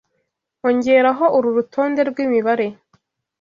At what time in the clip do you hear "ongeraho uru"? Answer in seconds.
0.67-1.49